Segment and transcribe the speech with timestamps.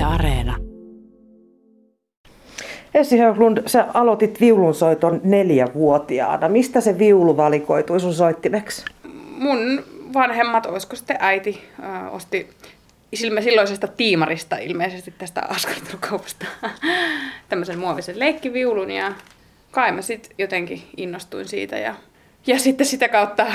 [0.00, 0.56] Yle Areena.
[2.94, 6.48] Essi Höglund, sä aloitit viulunsoiton neljävuotiaana.
[6.48, 8.84] Mistä se viulu valikoitui sun soittimeksi?
[9.38, 9.84] Mun
[10.14, 12.50] vanhemmat, olisiko sitten äiti, äh, osti
[13.14, 16.46] silloisesta tiimarista ilmeisesti tästä askartelukaupasta
[17.48, 19.12] tämmöisen muovisen leikkiviulun ja
[19.70, 21.94] kai mä sitten jotenkin innostuin siitä ja,
[22.46, 23.46] ja sitten sitä kautta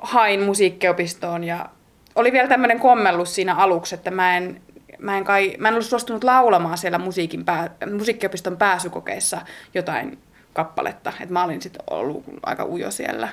[0.00, 1.68] hain musiikkiopistoon ja
[2.14, 4.60] oli vielä tämmöinen kommellus siinä aluksi, että mä en,
[5.00, 9.40] mä en, kai, mä en ollut suostunut laulamaan siellä musiikin pää, musiikkiopiston pääsykokeissa
[9.74, 10.18] jotain
[10.52, 13.28] kappaletta, että mä olin sitten ollut aika ujo siellä.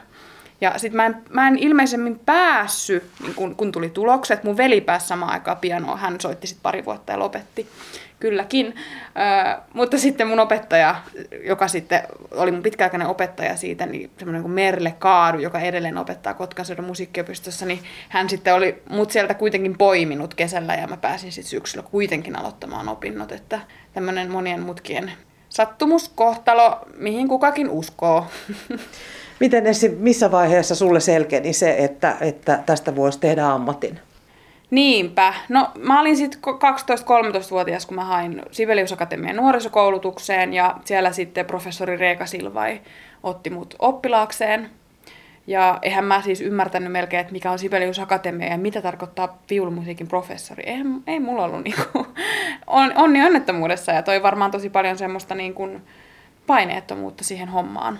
[0.61, 4.43] Ja sitten mä en, mä en ilmeisemmin päässyt, niin kun, kun tuli tulokset.
[4.43, 7.67] Mun veli pääsi samaan aikaan pianoa, hän soitti sitten pari vuotta ja lopetti.
[8.19, 8.75] Kylläkin.
[8.75, 10.95] Ö, mutta sitten mun opettaja,
[11.43, 16.33] joka sitten oli mun pitkäaikainen opettaja siitä, niin semmoinen kuin Merle Kaadu, joka edelleen opettaa
[16.33, 21.49] Kotkanseudun musiikkiopistossa, niin hän sitten oli mut sieltä kuitenkin poiminut kesällä ja mä pääsin sitten
[21.49, 23.59] syksyllä kuitenkin aloittamaan opinnot, että
[23.93, 25.11] tämmöinen monien mutkien
[25.49, 28.27] sattumuskohtalo, mihin kukakin uskoo.
[29.39, 33.99] Miten Essi, missä vaiheessa sulle selkeni se, että, että tästä voisi tehdä ammatin?
[34.71, 35.33] Niinpä.
[35.49, 41.97] No mä olin sitten 12-13-vuotias, kun mä hain Sibelius Akatemian nuorisokoulutukseen ja siellä sitten professori
[41.97, 42.81] Reeka Silvai
[43.23, 44.69] otti mut oppilaakseen.
[45.47, 50.07] Ja eihän mä siis ymmärtänyt melkein, että mikä on Sibelius Akatemia ja mitä tarkoittaa viulumusiikin
[50.07, 50.63] professori.
[50.65, 52.07] Eihän, ei mulla ollut niinku
[52.67, 55.69] on, onni onnettomuudessa ja toi varmaan tosi paljon semmoista niinku
[56.47, 57.99] paineettomuutta siihen hommaan.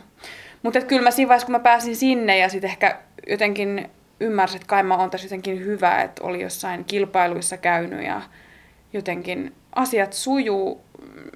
[0.64, 4.68] Mutta kyllä mä siinä vaiheessa, kun mä pääsin sinne ja sitten ehkä jotenkin ymmärsin, että
[4.68, 8.22] kai mä oon tässä jotenkin hyvä, että oli jossain kilpailuissa käynyt ja
[8.94, 10.82] jotenkin asiat sujuu.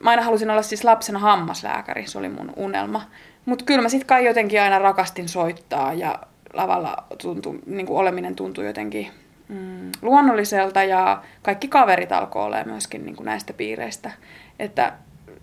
[0.03, 3.01] Mä aina halusin olla siis lapsena hammaslääkäri, se oli mun unelma.
[3.45, 6.19] Mutta kyllä mä sitten kai jotenkin aina rakastin soittaa ja
[6.53, 9.07] lavalla tuntui, niin oleminen tuntui jotenkin
[9.47, 14.11] mm, luonnolliselta ja kaikki kaverit alkoi olla myöskin niin näistä piireistä.
[14.59, 14.93] Että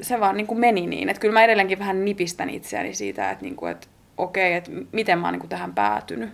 [0.00, 1.08] se vaan niin kuin meni niin.
[1.08, 5.18] Että kyllä mä edelleenkin vähän nipistän itseäni siitä, että, niin kuin, että okei, että miten
[5.18, 6.30] mä oon niin kuin tähän päätynyt.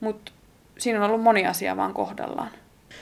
[0.00, 0.32] Mutta
[0.78, 2.50] siinä on ollut moni asia vaan kohdallaan.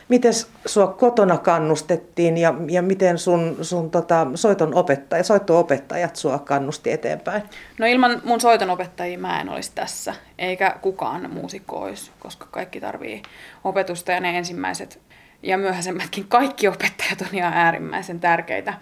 [0.09, 0.33] Miten
[0.67, 7.43] sua kotona kannustettiin ja, ja miten sun, sun tota, soiton opettaja, soitto-opettajat sua kannusti eteenpäin?
[7.79, 12.81] No ilman mun soiton opettajia mä en olisi tässä, eikä kukaan muusikko olisi, koska kaikki
[12.81, 13.23] tarvii
[13.65, 14.99] opetusta ja ne ensimmäiset
[15.43, 18.75] ja myöhäisemmätkin kaikki opettajat on ihan äärimmäisen tärkeitä.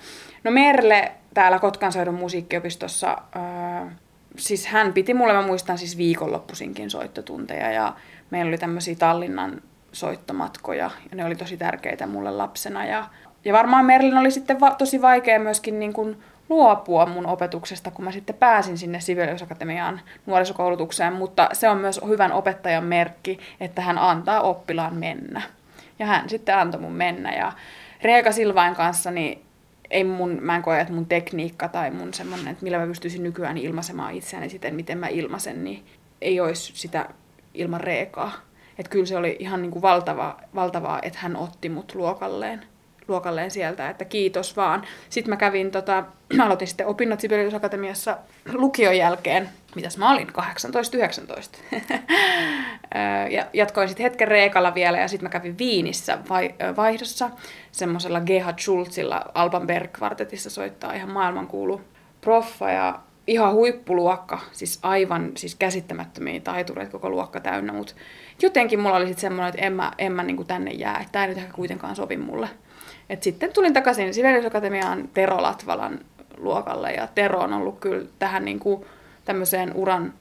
[0.44, 3.88] No Merle täällä Kotkanseudun musiikkiopistossa, äh,
[4.36, 7.94] siis hän piti mulle, mä muistan siis viikonloppuisinkin soittotunteja ja
[8.30, 9.62] meillä oli tämmöisiä Tallinnan
[9.92, 12.84] soittomatkoja ja ne oli tosi tärkeitä mulle lapsena.
[12.84, 13.04] Ja,
[13.44, 16.16] ja varmaan Merlin oli sitten va- tosi vaikea myöskin niin kuin
[16.48, 22.00] luopua mun opetuksesta, kun mä sitten pääsin sinne Sibelius Akatemiaan nuorisokoulutukseen, mutta se on myös
[22.08, 25.42] hyvän opettajan merkki, että hän antaa oppilaan mennä.
[26.00, 27.52] Ja hän sitten antoi mun mennä ja
[28.02, 29.42] Reeka Silvain kanssa niin
[29.90, 33.22] ei mun, mä en koe, että mun tekniikka tai mun semmoinen, että millä mä pystyisin
[33.22, 35.86] nykyään ilmaisemaan itseäni siten, miten mä ilmaisen, niin
[36.20, 37.08] ei olisi sitä
[37.54, 38.32] ilman Reekaa.
[38.78, 42.64] Että kyllä se oli ihan niin kuin valtava, valtavaa, että hän otti mut luokalleen,
[43.10, 44.86] luokalleen sieltä, että kiitos vaan.
[45.08, 46.04] Sitten mä kävin, tota,
[46.36, 48.18] mä aloitin sitten opinnot Sibelius Akatemiassa
[48.52, 50.32] lukion jälkeen, mitäs mä olin, 18-19.
[53.30, 57.30] ja jatkoin sitten hetken Reekalla vielä ja sitten mä kävin Viinissä vai, vaihdossa
[57.72, 61.80] semmoisella Gerhard Schulzilla Alban Berg kvartetissa soittaa ihan maailmankuulu
[62.20, 62.98] proffa ja
[63.30, 67.94] ihan huippuluokka, siis aivan siis käsittämättömiä taitureita koko luokka täynnä, mutta
[68.42, 71.24] jotenkin mulla oli sitten semmoinen, että en mä, en mä niinku tänne jää, että tämä
[71.24, 72.48] ei nyt ehkä kuitenkaan sovi mulle.
[73.10, 76.00] Et sitten tulin takaisin Sibelius Akatemiaan Tero Latvalan
[76.36, 78.86] luokalle ja Tero on ollut kyllä tähän niinku
[79.24, 80.14] tämmöiseen uran,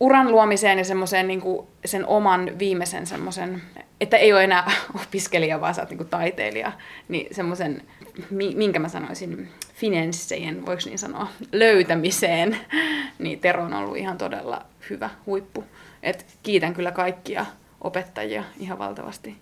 [0.00, 3.62] uran luomiseen ja semmoiseen niinku sen oman viimeisen semmoisen,
[4.00, 4.70] että ei ole enää
[5.06, 6.72] opiskelija, vaan sä oot niinku taiteilija,
[7.08, 7.82] niin semmoisen,
[8.30, 12.56] minkä mä sanoisin, finanssien, voiko niin sanoa, löytämiseen,
[13.18, 15.64] niin Tero on ollut ihan todella hyvä huippu.
[16.02, 17.46] Et kiitän kyllä kaikkia
[17.80, 19.36] opettajia ihan valtavasti.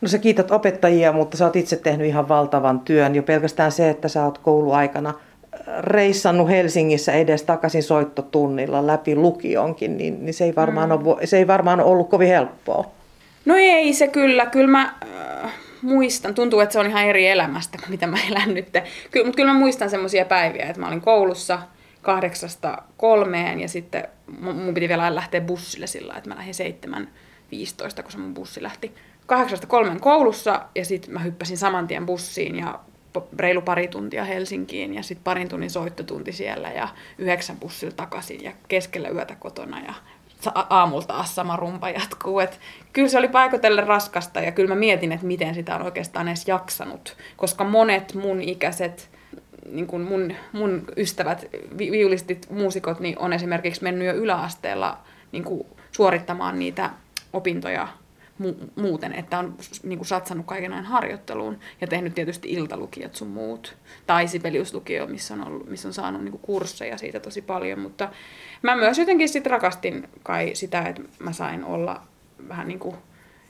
[0.00, 3.14] No sä kiität opettajia, mutta sä oot itse tehnyt ihan valtavan työn.
[3.14, 5.14] Jo pelkästään se, että sä oot kouluaikana
[5.78, 11.06] reissannut Helsingissä edes takaisin soittotunnilla läpi lukionkin, niin, niin se, ei varmaan mm.
[11.06, 12.90] ole, se ei varmaan ollut kovin helppoa.
[13.44, 14.46] No ei se kyllä.
[14.46, 14.94] Kyllä mä
[15.44, 15.52] äh,
[15.82, 18.68] muistan, tuntuu, että se on ihan eri elämästä kuin mitä mä elän nyt.
[19.10, 21.58] Kyllä, mutta kyllä mä muistan semmoisia päiviä, että mä olin koulussa
[22.02, 24.08] kahdeksasta kolmeen ja sitten
[24.40, 27.08] mun piti vielä lähteä bussille sillä että mä lähdin seitsemän
[27.50, 28.94] 15, kun se mun bussi lähti
[29.26, 32.80] kahdeksasta kolmen koulussa ja sitten mä hyppäsin saman tien bussiin ja
[33.38, 36.88] reilu pari tuntia Helsinkiin ja sitten parin tunnin soittotunti siellä ja
[37.18, 39.94] yhdeksän bussilla takaisin ja keskellä yötä kotona ja
[40.54, 42.40] aamulla taas sama rumpa jatkuu.
[42.40, 42.60] Et
[42.92, 46.48] kyllä se oli paikotelle raskasta ja kyllä mä mietin, että miten sitä on oikeastaan edes
[46.48, 49.10] jaksanut, koska monet mun ikäiset
[49.72, 51.46] niin kuin mun, mun ystävät,
[51.78, 54.98] vi- viulistit, muusikot, niin on esimerkiksi mennyt jo yläasteella
[55.32, 56.90] niin kuin suorittamaan niitä
[57.32, 57.88] opintoja
[58.42, 63.28] mu- muuten, että on niin kuin satsannut kaiken ajan harjoitteluun ja tehnyt tietysti iltalukiot sun
[63.28, 63.76] muut.
[64.06, 68.08] Tai Sibeliuslukio, missä on, ollut, missä on saanut niin kuin kursseja siitä tosi paljon, mutta
[68.62, 72.02] mä myös jotenkin sit rakastin kai sitä, että mä sain olla
[72.48, 72.96] vähän niin kuin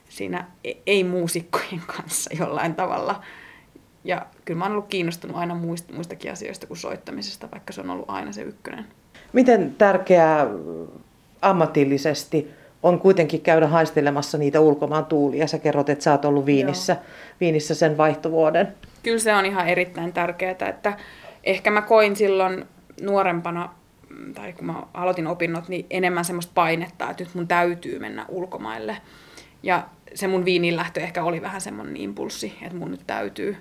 [0.09, 3.21] siinä e-, ei-muusikkojen kanssa jollain tavalla.
[4.03, 7.89] Ja kyllä mä oon ollut kiinnostunut aina muist, muistakin asioista kuin soittamisesta, vaikka se on
[7.89, 8.85] ollut aina se ykkönen.
[9.33, 10.47] Miten tärkeää
[11.41, 12.51] ammatillisesti
[12.85, 15.47] on kuitenkin käydä haistelemassa niitä ulkomaan tuulia.
[15.47, 16.97] Sä kerrot, että sä oot ollut Viinissä,
[17.39, 18.67] Viinissä sen vaihtovuoden.
[19.03, 20.97] Kyllä se on ihan erittäin tärkeää, että
[21.43, 22.65] ehkä mä koin silloin
[23.01, 23.69] nuorempana,
[24.35, 28.97] tai kun mä aloitin opinnot, niin enemmän semmoista painetta, että nyt mun täytyy mennä ulkomaille.
[29.63, 33.57] Ja se mun Viinin lähtö ehkä oli vähän semmoinen impulssi, että mun nyt täytyy.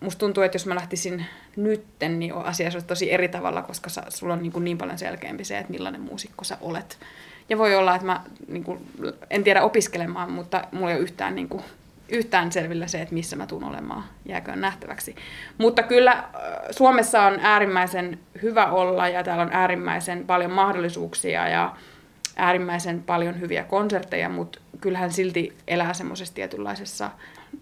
[0.00, 1.24] Musta tuntuu, että jos mä lähtisin
[1.56, 5.44] nytten, niin asia olisi tosi eri tavalla, koska sulla on niin, kuin niin paljon selkeämpi
[5.44, 6.98] se, että millainen muusikko sä olet.
[7.48, 8.80] Ja voi olla, että mä niin kuin,
[9.30, 11.64] en tiedä opiskelemaan, mutta mulla ei ole yhtään, niin kuin,
[12.08, 15.16] yhtään selvillä se, että missä mä tuun olemaan, jääköön nähtäväksi.
[15.58, 16.24] Mutta kyllä äh,
[16.70, 21.76] Suomessa on äärimmäisen hyvä olla ja täällä on äärimmäisen paljon mahdollisuuksia ja
[22.36, 27.10] äärimmäisen paljon hyviä konsertteja, mutta kyllähän silti elää semmoisessa tietynlaisessa,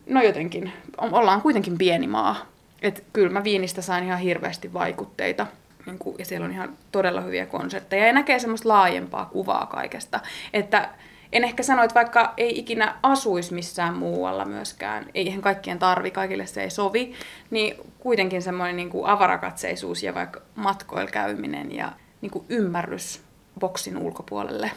[0.07, 2.47] no jotenkin, ollaan kuitenkin pieni maa.
[2.83, 5.47] Että kyllä mä Viinistä sain ihan hirveästi vaikutteita–
[5.87, 10.21] niin kuin, ja siellä on ihan todella hyviä konsertteja ja näkee semmoista laajempaa kuvaa kaikesta.
[10.53, 10.89] Että
[11.33, 16.47] en ehkä sano, että vaikka ei ikinä asuisi missään muualla myöskään, eihän kaikkien tarvi, kaikille
[16.47, 17.15] se ei sovi,
[17.51, 23.23] niin kuitenkin semmoinen niin kuin avarakatseisuus ja vaikka matkoilla käyminen ja niin kuin ymmärrys
[23.61, 24.71] boksin ulkopuolelle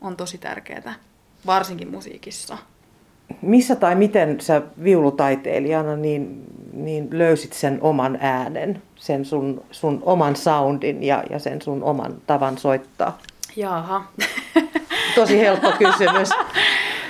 [0.00, 0.94] on tosi tärkeää,
[1.46, 2.58] varsinkin musiikissa
[3.42, 10.36] missä tai miten sä viulutaiteilijana niin, niin löysit sen oman äänen, sen sun, sun oman
[10.36, 13.18] soundin ja, ja sen sun oman tavan soittaa?
[13.56, 14.04] Jaaha.
[15.14, 16.30] Tosi helppo kysymys.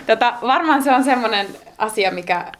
[0.06, 1.46] Tota, varmaan se on semmoinen
[1.78, 2.52] asia, mikä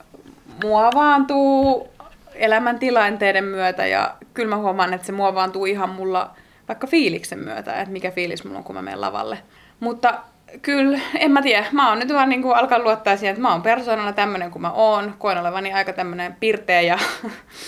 [0.64, 1.88] muovaantuu
[2.34, 6.30] elämäntilanteiden myötä ja kyllä mä huomaan, että se muovaantuu ihan mulla
[6.68, 9.38] vaikka fiiliksen myötä, että mikä fiilis mulla on, kun mä menen lavalle.
[9.80, 10.14] Mutta
[10.62, 11.66] Kyllä, en mä tiedä.
[11.72, 14.62] Mä oon nyt vaan niin kuin alkaa luottaa siihen, että mä oon persoonana tämmöinen kuin
[14.62, 15.14] mä oon.
[15.18, 16.98] Koen olevani aika tämmöinen pirteä ja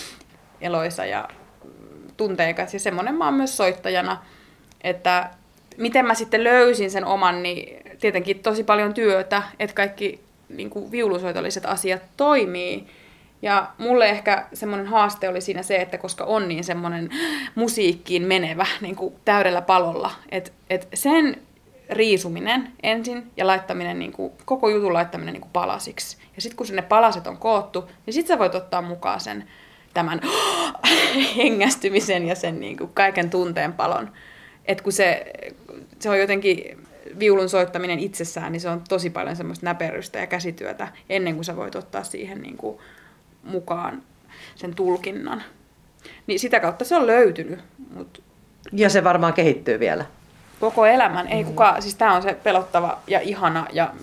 [0.61, 1.27] eloisa ja
[2.17, 2.73] tunteikas.
[2.73, 4.17] Ja semmoinen mä oon myös soittajana.
[4.81, 5.29] Että
[5.77, 10.19] miten mä sitten löysin sen oman, niin tietenkin tosi paljon työtä, että kaikki
[10.49, 12.87] niin kuin viulusoitolliset asiat toimii.
[13.41, 17.09] Ja mulle ehkä semmoinen haaste oli siinä se, että koska on niin semmoinen
[17.55, 21.46] musiikkiin menevä niin kuin täydellä palolla, että, että sen
[21.89, 26.17] riisuminen ensin ja laittaminen, niin kuin, koko jutun laittaminen niin kuin palasiksi.
[26.35, 29.43] Ja sitten kun ne palaset on koottu, niin sitten sä voit ottaa mukaan sen
[29.93, 30.21] tämän
[31.37, 34.11] hengästymisen ja sen niin kuin, kaiken tunteen palon.
[34.65, 35.33] Et kun se,
[35.99, 36.77] se on jotenkin
[37.19, 41.55] viulun soittaminen itsessään, niin se on tosi paljon semmoista näperystä ja käsityötä ennen kuin sä
[41.55, 42.77] voit ottaa siihen niin kuin,
[43.43, 44.03] mukaan
[44.55, 45.43] sen tulkinnan.
[46.27, 47.59] Niin sitä kautta se on löytynyt.
[47.93, 48.23] Mut...
[48.71, 50.05] Ja se varmaan kehittyy vielä
[50.59, 51.27] koko elämän.
[51.27, 51.49] Ei mm.
[51.49, 53.93] kukaan, siis tämä on se pelottava ja ihana ja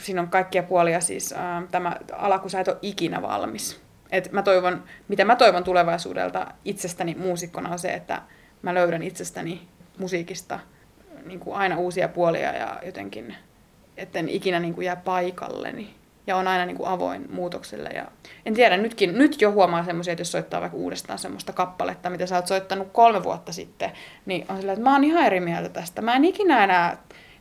[0.00, 3.80] siinä on kaikkia puolia siis äh, tämä ala, kun sä et ole ikinä valmis.
[4.10, 8.22] Et mä toivon, mitä mä toivon tulevaisuudelta itsestäni muusikkona on se, että
[8.62, 9.68] mä löydän itsestäni
[9.98, 10.60] musiikista
[11.24, 13.36] niin kuin aina uusia puolia ja jotenkin,
[13.96, 15.94] etten ikinä niin kuin jää paikalleni
[16.26, 17.88] ja on aina niin kuin avoin muutokselle.
[17.88, 18.04] Ja
[18.46, 22.26] en tiedä, nytkin, nyt jo huomaa semmoisia, että jos soittaa vaikka uudestaan semmoista kappaletta, mitä
[22.26, 23.92] sä oot soittanut kolme vuotta sitten,
[24.26, 26.02] niin on sillä, että mä oon ihan eri mieltä tästä.
[26.02, 26.96] Mä en ikinä enää,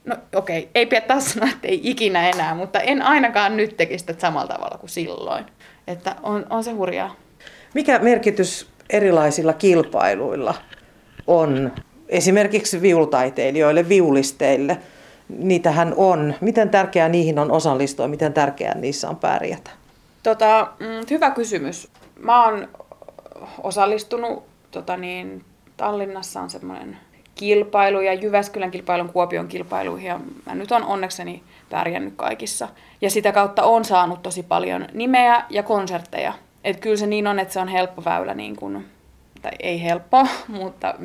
[0.06, 3.77] no okei, okay, ei pidä taas sanoa, että ei ikinä enää, mutta en ainakaan nyt
[3.77, 5.46] tekisi sitä samalla tavalla kuin silloin.
[5.88, 7.15] Että on, on se hurjaa.
[7.74, 10.54] Mikä merkitys erilaisilla kilpailuilla
[11.27, 11.72] on
[12.10, 14.77] esimerkiksi viulutaiteilijoille, viulisteille–
[15.29, 16.34] niitähän on.
[16.41, 19.72] Miten tärkeää niihin on osallistua, miten tärkeää niissä on pärjätä?
[20.24, 21.91] Tota, mm, hyvä kysymys.
[22.20, 22.67] Mä oon
[23.63, 25.44] osallistunut tota niin,
[25.77, 26.98] Tallinnassa on semmoinen
[27.36, 32.67] kilpailu ja Jyväskylän kilpailun Kuopion kilpailuihin ja mä nyt on onnekseni pärjännyt kaikissa.
[33.01, 36.34] Ja sitä kautta on saanut tosi paljon nimeä ja konsertteja.
[36.63, 38.86] Et kyllä se niin on, että se on helppo väylä, niin kun,
[39.41, 40.96] tai ei helppo, mutta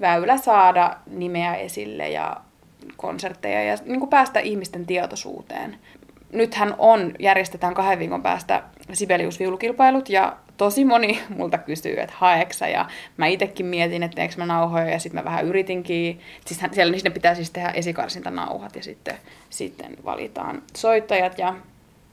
[0.00, 2.36] väylä saada nimeä esille ja
[2.96, 5.76] konsertteja ja niin kuin päästä ihmisten tietoisuuteen.
[6.32, 8.62] Nythän on, järjestetään kahden viikon päästä
[8.92, 12.86] Sibelius-viulukilpailut ja tosi moni multa kysyy, että haeksa ja
[13.16, 16.20] mä itekin mietin, että teekö mä nauhoja ja sitten mä vähän yritinkin.
[16.44, 19.14] Siis siellä sinne pitää siis tehdä esikarsintanauhat ja sitten,
[19.50, 21.54] sitten valitaan soittajat ja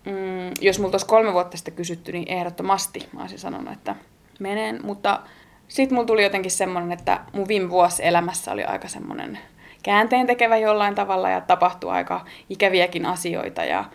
[0.06, 3.96] mm, jos multa olisi kolme vuotta sitten kysytty, niin ehdottomasti mä olisin sanonut, että
[4.40, 5.20] menen, mutta
[5.68, 9.40] sitten mulla tuli jotenkin semmoinen, että mun viime vuosi elämässä oli aika semmoinen
[9.89, 13.63] käänteen tekevä jollain tavalla ja tapahtui aika ikäviäkin asioita.
[13.63, 13.86] Ja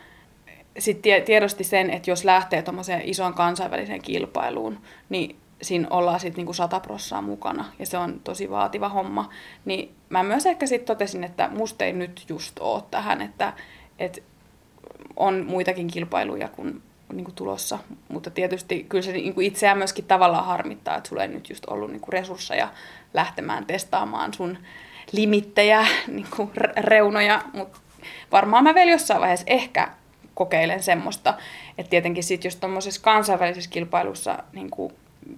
[0.78, 6.52] sitten tiedosti sen, että jos lähtee tuommoiseen isoon kansainväliseen kilpailuun, niin siinä ollaan sitten niinku
[6.52, 7.64] sata prossaa mukana.
[7.78, 9.30] Ja se on tosi vaativa homma.
[9.64, 13.52] Niin mä myös ehkä sitten totesin, että musta ei nyt just ole tähän, että,
[13.98, 14.20] että
[15.16, 16.82] on muitakin kilpailuja kuin
[17.12, 21.22] niin kuin tulossa, mutta tietysti kyllä se niin kuin itseään myöskin tavallaan harmittaa, että sulla
[21.22, 22.68] ei nyt just ollut niin kuin resursseja
[23.14, 24.58] lähtemään testaamaan sun
[25.14, 27.78] limittejä, niin kuin reunoja, mutta
[28.32, 29.88] varmaan mä vielä jossain vaiheessa ehkä
[30.34, 31.34] kokeilen semmoista,
[31.78, 34.92] että tietenkin sitten jos tuommoisessa kansainvälisessä kilpailussa niin kuin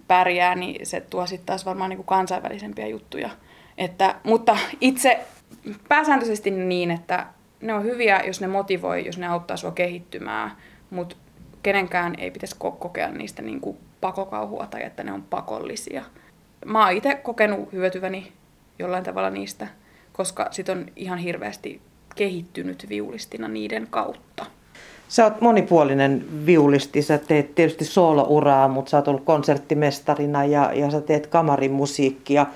[0.09, 3.31] pärjää, niin se tuo sitten taas varmaan niin kuin kansainvälisempiä juttuja.
[3.79, 5.21] Että, mutta itse
[5.89, 7.27] pääsääntöisesti niin, että
[7.61, 10.53] ne on hyviä, jos ne motivoi, jos ne auttaa sua kehittymään,
[10.91, 11.17] mutta
[11.63, 16.03] kenenkään ei pitäisi kokea niistä niin kuin pakokauhua tai että ne on pakollisia.
[16.65, 18.33] Mä oon itse kokenut hyötyväni
[18.79, 19.67] jollain tavalla niistä,
[20.13, 21.81] koska sit on ihan hirveästi
[22.17, 24.47] kehittynyt viulistina niiden kautta.
[25.09, 30.91] Sä oot monipuolinen viulisti, sä teet tietysti soolouraa, mutta sä oot ollut konserttimestarina ja, ja
[30.91, 32.47] sä teet kamarimusiikkia.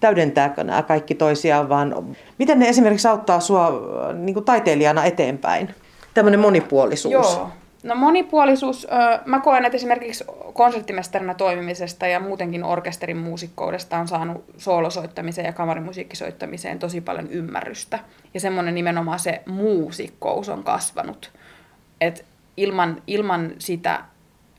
[0.00, 3.82] Täydentääkö nämä kaikki toisiaan, vaan miten ne esimerkiksi auttaa sua
[4.14, 5.74] niin taiteilijana eteenpäin?
[6.14, 7.12] Tämmöinen monipuolisuus.
[7.12, 7.50] Joo,
[7.86, 8.86] No monipuolisuus,
[9.24, 16.78] mä koen, että esimerkiksi konserttimestarina toimimisesta ja muutenkin orkesterin muusikkoudesta on saanut soolosoittamiseen ja kamarimusiikkisoittamiseen
[16.78, 17.98] tosi paljon ymmärrystä.
[18.34, 21.32] Ja semmoinen nimenomaan se muusikkous on kasvanut.
[22.00, 22.24] Et
[22.56, 24.04] ilman, ilman sitä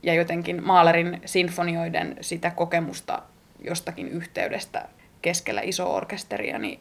[0.02, 3.22] ja jotenkin Maalerin sinfonioiden sitä kokemusta
[3.60, 4.88] jostakin yhteydestä
[5.22, 6.80] keskellä iso orkesteria, niin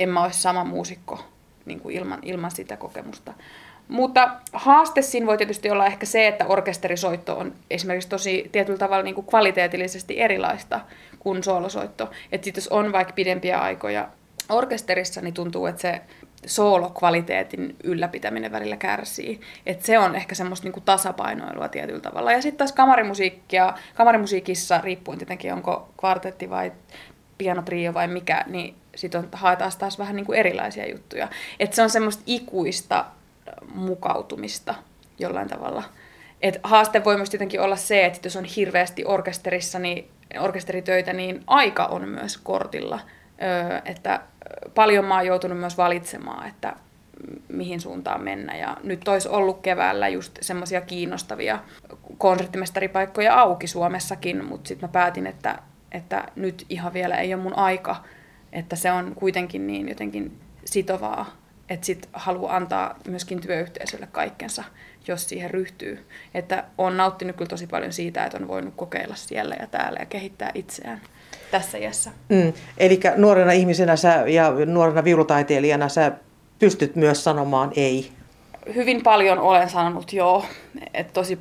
[0.00, 1.24] en mä olisi sama muusikko
[1.64, 3.34] niin kuin ilman, ilman sitä kokemusta.
[3.88, 9.02] Mutta haaste siinä voi tietysti olla ehkä se, että orkesterisoitto on esimerkiksi tosi tietyllä tavalla
[9.02, 10.80] niin kuin kvaliteetillisesti erilaista
[11.18, 12.10] kuin soolosoitto.
[12.32, 14.08] Että sitten jos on vaikka pidempiä aikoja
[14.48, 16.00] orkesterissa, niin tuntuu, että se
[16.46, 19.40] soolokvaliteetin ylläpitäminen välillä kärsii.
[19.66, 22.32] Että se on ehkä semmoista niinku tasapainoilua tietyllä tavalla.
[22.32, 26.72] Ja sitten taas kamarimusiikkia, kamarimusiikissa, riippuen tietenkin onko kvartetti vai
[27.38, 31.28] pianotrio vai mikä, niin sitten haetaan taas vähän niinku erilaisia juttuja.
[31.60, 33.04] Että se on semmoista ikuista
[33.74, 34.74] mukautumista
[35.18, 35.82] jollain tavalla.
[36.42, 41.42] Et haaste voi myös tietenkin olla se, että jos on hirveästi orkesterissa, niin, orkesteritöitä, niin
[41.46, 43.00] aika on myös kortilla.
[43.42, 44.20] Öö, että
[44.74, 46.76] paljon mä oon joutunut myös valitsemaan, että
[47.48, 48.56] mihin suuntaan mennä.
[48.56, 51.58] Ja nyt olisi ollut keväällä just semmoisia kiinnostavia
[52.18, 55.58] konserttimestaripaikkoja auki Suomessakin, mutta sitten mä päätin, että,
[55.92, 57.96] että nyt ihan vielä ei ole mun aika,
[58.52, 61.26] että se on kuitenkin niin jotenkin sitovaa
[61.68, 64.64] että sit haluaa antaa myöskin työyhteisölle kaikkensa,
[65.08, 66.06] jos siihen ryhtyy.
[66.34, 70.06] Että on nauttinut kyllä tosi paljon siitä, että on voinut kokeilla siellä ja täällä ja
[70.06, 71.00] kehittää itseään
[71.50, 72.10] tässä iässä.
[72.28, 72.52] Mm.
[72.78, 76.12] Eli nuorena ihmisenä sä, ja nuorena viulutaiteilijana sä
[76.58, 78.12] pystyt myös sanomaan ei.
[78.74, 80.44] Hyvin paljon olen sanonut joo,
[80.94, 81.38] että tosi,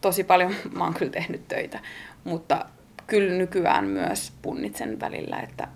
[0.00, 1.80] tosi paljon mä oon kyllä tehnyt töitä,
[2.24, 2.64] mutta
[3.06, 5.68] kyllä nykyään myös punnitsen välillä, että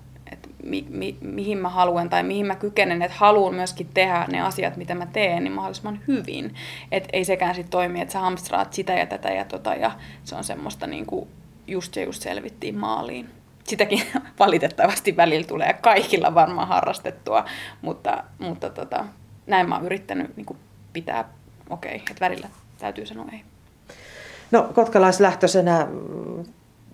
[0.66, 4.76] mi, mi, mihin mä haluan tai mihin mä kykenen, että haluan myöskin tehdä ne asiat,
[4.76, 6.54] mitä mä teen, niin mahdollisimman hyvin.
[6.92, 9.90] Että ei sekään sitten toimi, että sä hamstraat sitä ja tätä ja tota, ja
[10.24, 11.28] se on semmoista niin kuin
[11.66, 13.30] just ja just selvittiin maaliin.
[13.64, 14.02] Sitäkin
[14.38, 17.44] valitettavasti välillä tulee kaikilla varmaan harrastettua,
[17.82, 19.04] mutta, mutta tota,
[19.46, 20.58] näin mä oon yrittänyt niin kuin
[20.92, 21.28] pitää
[21.70, 23.40] okei, okay, että välillä täytyy sanoa ei.
[24.50, 25.86] No kotkalaislähtöisenä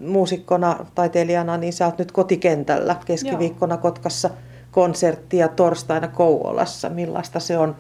[0.07, 3.83] muusikkona, taiteilijana, niin sä oot nyt kotikentällä keskiviikkona Joo.
[3.83, 4.31] Kotkassa
[4.71, 6.89] konsertti ja torstaina Kouvolassa.
[6.89, 7.77] Millaista se on?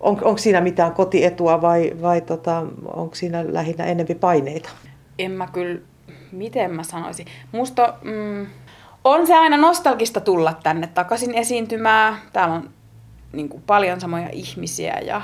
[0.00, 4.68] on onko siinä mitään kotietua vai, vai tota, onko siinä lähinnä enempi paineita?
[5.18, 5.80] En mä kyllä,
[6.32, 7.26] miten mä sanoisin.
[7.52, 8.46] Musta mm,
[9.04, 12.16] on se aina nostalgista tulla tänne takaisin esiintymään.
[12.32, 12.70] Täällä on
[13.32, 15.22] niin kuin, paljon samoja ihmisiä ja,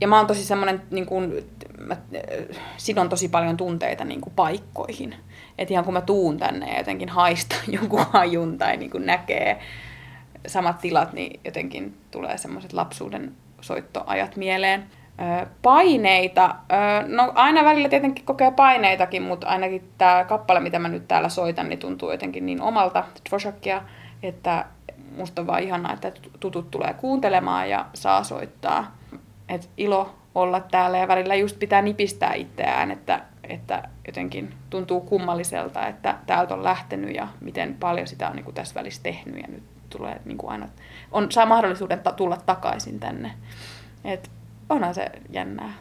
[0.00, 1.44] ja mä oon tosi semmoinen, niin kuin,
[1.78, 1.96] mä
[2.76, 5.14] sidon tosi paljon tunteita niin kuin, paikkoihin
[5.58, 9.58] että ihan kun mä tuun tänne ja jotenkin haista jonkun hajun tai niin kuin näkee
[10.46, 14.84] samat tilat, niin jotenkin tulee semmoiset lapsuuden soittoajat mieleen.
[15.62, 16.54] Paineita.
[17.06, 21.68] No aina välillä tietenkin kokee paineitakin, mutta ainakin tämä kappale, mitä mä nyt täällä soitan,
[21.68, 23.80] niin tuntuu jotenkin niin omalta Dvořákia,
[24.22, 24.64] että
[25.16, 28.97] musta on vaan ihanaa, että tutut tulee kuuntelemaan ja saa soittaa.
[29.48, 35.86] Et ilo olla täällä ja välillä just pitää nipistää itseään, että että jotenkin tuntuu kummalliselta,
[35.86, 39.48] että täältä on lähtenyt ja miten paljon sitä on niin kuin tässä välissä tehnyt ja
[39.48, 40.68] nyt tulee niin kuin aina,
[41.12, 43.34] on, saa mahdollisuuden tulla takaisin tänne.
[44.04, 44.30] Et
[44.68, 45.72] onhan se jännää.